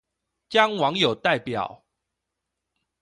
[0.49, 1.83] 將網友代表